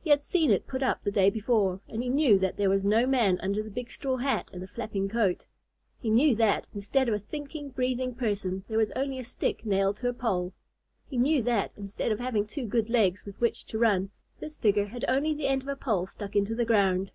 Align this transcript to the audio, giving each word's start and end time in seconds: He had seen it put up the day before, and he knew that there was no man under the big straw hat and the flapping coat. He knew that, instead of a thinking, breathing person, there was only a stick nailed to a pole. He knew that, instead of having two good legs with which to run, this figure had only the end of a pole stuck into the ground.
He 0.00 0.08
had 0.08 0.22
seen 0.22 0.50
it 0.50 0.66
put 0.66 0.82
up 0.82 1.04
the 1.04 1.10
day 1.10 1.28
before, 1.28 1.78
and 1.88 2.02
he 2.02 2.08
knew 2.08 2.38
that 2.38 2.56
there 2.56 2.70
was 2.70 2.86
no 2.86 3.06
man 3.06 3.38
under 3.42 3.62
the 3.62 3.68
big 3.68 3.90
straw 3.90 4.16
hat 4.16 4.48
and 4.50 4.62
the 4.62 4.66
flapping 4.66 5.10
coat. 5.10 5.44
He 6.00 6.08
knew 6.08 6.34
that, 6.36 6.66
instead 6.74 7.06
of 7.06 7.14
a 7.14 7.18
thinking, 7.18 7.68
breathing 7.68 8.14
person, 8.14 8.64
there 8.66 8.78
was 8.78 8.90
only 8.92 9.18
a 9.18 9.24
stick 9.24 9.66
nailed 9.66 9.96
to 9.96 10.08
a 10.08 10.14
pole. 10.14 10.54
He 11.06 11.18
knew 11.18 11.42
that, 11.42 11.70
instead 11.76 12.12
of 12.12 12.18
having 12.18 12.46
two 12.46 12.64
good 12.64 12.88
legs 12.88 13.26
with 13.26 13.42
which 13.42 13.66
to 13.66 13.78
run, 13.78 14.08
this 14.40 14.56
figure 14.56 14.86
had 14.86 15.04
only 15.06 15.34
the 15.34 15.48
end 15.48 15.60
of 15.60 15.68
a 15.68 15.76
pole 15.76 16.06
stuck 16.06 16.34
into 16.34 16.54
the 16.54 16.64
ground. 16.64 17.10